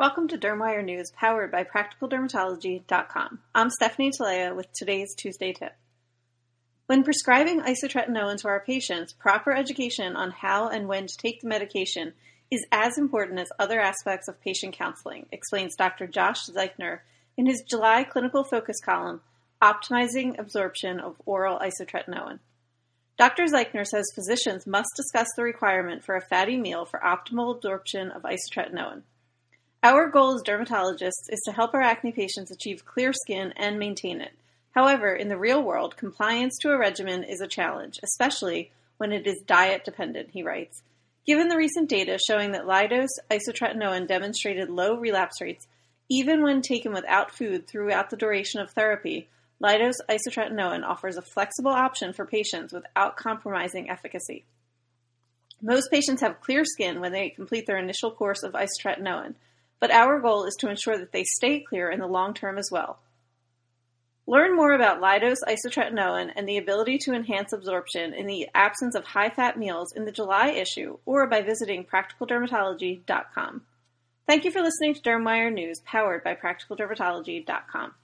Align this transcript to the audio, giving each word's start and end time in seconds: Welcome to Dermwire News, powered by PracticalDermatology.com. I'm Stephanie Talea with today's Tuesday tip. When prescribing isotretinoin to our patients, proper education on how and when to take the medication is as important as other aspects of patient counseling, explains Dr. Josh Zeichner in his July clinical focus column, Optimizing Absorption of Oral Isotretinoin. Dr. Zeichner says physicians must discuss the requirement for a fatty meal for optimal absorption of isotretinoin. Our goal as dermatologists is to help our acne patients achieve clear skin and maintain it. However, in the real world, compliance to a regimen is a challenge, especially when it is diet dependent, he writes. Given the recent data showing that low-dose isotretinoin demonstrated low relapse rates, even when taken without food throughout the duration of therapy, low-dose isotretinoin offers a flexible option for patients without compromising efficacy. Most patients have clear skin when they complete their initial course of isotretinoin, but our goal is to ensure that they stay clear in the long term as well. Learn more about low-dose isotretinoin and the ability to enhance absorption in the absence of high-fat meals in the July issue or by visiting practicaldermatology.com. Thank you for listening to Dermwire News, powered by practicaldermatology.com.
Welcome 0.00 0.28
to 0.28 0.38
Dermwire 0.38 0.82
News, 0.82 1.12
powered 1.14 1.52
by 1.52 1.62
PracticalDermatology.com. 1.62 3.38
I'm 3.54 3.68
Stephanie 3.68 4.10
Talea 4.10 4.56
with 4.56 4.72
today's 4.72 5.14
Tuesday 5.14 5.52
tip. 5.52 5.74
When 6.86 7.04
prescribing 7.04 7.60
isotretinoin 7.60 8.38
to 8.38 8.48
our 8.48 8.64
patients, 8.64 9.12
proper 9.12 9.52
education 9.52 10.16
on 10.16 10.30
how 10.30 10.70
and 10.70 10.88
when 10.88 11.06
to 11.06 11.16
take 11.18 11.42
the 11.42 11.48
medication 11.48 12.14
is 12.50 12.64
as 12.72 12.96
important 12.96 13.40
as 13.40 13.50
other 13.58 13.78
aspects 13.78 14.26
of 14.26 14.40
patient 14.40 14.74
counseling, 14.74 15.26
explains 15.32 15.76
Dr. 15.76 16.06
Josh 16.06 16.46
Zeichner 16.46 17.00
in 17.36 17.44
his 17.44 17.62
July 17.68 18.02
clinical 18.04 18.42
focus 18.42 18.80
column, 18.82 19.20
Optimizing 19.60 20.38
Absorption 20.38 20.98
of 20.98 21.20
Oral 21.26 21.58
Isotretinoin. 21.58 22.38
Dr. 23.18 23.44
Zeichner 23.44 23.86
says 23.86 24.10
physicians 24.14 24.66
must 24.66 24.88
discuss 24.96 25.28
the 25.36 25.42
requirement 25.42 26.02
for 26.02 26.16
a 26.16 26.26
fatty 26.26 26.56
meal 26.56 26.86
for 26.86 27.00
optimal 27.00 27.54
absorption 27.54 28.10
of 28.10 28.22
isotretinoin. 28.22 29.02
Our 29.82 30.10
goal 30.10 30.34
as 30.34 30.42
dermatologists 30.42 31.30
is 31.30 31.40
to 31.46 31.52
help 31.52 31.72
our 31.72 31.80
acne 31.80 32.12
patients 32.12 32.50
achieve 32.50 32.84
clear 32.84 33.14
skin 33.14 33.54
and 33.56 33.78
maintain 33.78 34.20
it. 34.20 34.32
However, 34.72 35.14
in 35.14 35.28
the 35.28 35.38
real 35.38 35.62
world, 35.62 35.96
compliance 35.96 36.58
to 36.58 36.70
a 36.70 36.78
regimen 36.78 37.24
is 37.24 37.40
a 37.40 37.48
challenge, 37.48 37.98
especially 38.02 38.72
when 38.98 39.10
it 39.10 39.26
is 39.26 39.40
diet 39.46 39.86
dependent, 39.86 40.30
he 40.32 40.42
writes. 40.42 40.82
Given 41.26 41.48
the 41.48 41.56
recent 41.56 41.88
data 41.88 42.18
showing 42.18 42.52
that 42.52 42.66
low-dose 42.66 43.18
isotretinoin 43.30 44.06
demonstrated 44.06 44.68
low 44.68 44.96
relapse 44.96 45.40
rates, 45.40 45.66
even 46.10 46.42
when 46.42 46.60
taken 46.60 46.92
without 46.92 47.30
food 47.30 47.66
throughout 47.66 48.10
the 48.10 48.18
duration 48.18 48.60
of 48.60 48.70
therapy, 48.70 49.28
low-dose 49.60 50.02
isotretinoin 50.10 50.84
offers 50.84 51.16
a 51.16 51.22
flexible 51.22 51.72
option 51.72 52.12
for 52.12 52.26
patients 52.26 52.74
without 52.74 53.16
compromising 53.16 53.88
efficacy. 53.88 54.44
Most 55.62 55.90
patients 55.90 56.20
have 56.20 56.42
clear 56.42 56.66
skin 56.66 57.00
when 57.00 57.12
they 57.12 57.30
complete 57.30 57.66
their 57.66 57.78
initial 57.78 58.10
course 58.10 58.42
of 58.42 58.52
isotretinoin, 58.52 59.36
but 59.80 59.90
our 59.90 60.20
goal 60.20 60.44
is 60.44 60.54
to 60.60 60.68
ensure 60.68 60.98
that 60.98 61.12
they 61.12 61.24
stay 61.24 61.60
clear 61.60 61.90
in 61.90 61.98
the 61.98 62.06
long 62.06 62.34
term 62.34 62.58
as 62.58 62.68
well. 62.70 63.00
Learn 64.26 64.54
more 64.54 64.72
about 64.72 65.00
low-dose 65.00 65.42
isotretinoin 65.42 66.30
and 66.36 66.48
the 66.48 66.58
ability 66.58 66.98
to 66.98 67.14
enhance 67.14 67.52
absorption 67.52 68.14
in 68.14 68.26
the 68.26 68.48
absence 68.54 68.94
of 68.94 69.02
high-fat 69.04 69.58
meals 69.58 69.92
in 69.96 70.04
the 70.04 70.12
July 70.12 70.50
issue 70.50 70.98
or 71.04 71.26
by 71.26 71.42
visiting 71.42 71.84
practicaldermatology.com. 71.84 73.62
Thank 74.28 74.44
you 74.44 74.52
for 74.52 74.62
listening 74.62 74.94
to 74.94 75.00
Dermwire 75.00 75.52
News, 75.52 75.80
powered 75.84 76.22
by 76.22 76.36
practicaldermatology.com. 76.36 77.94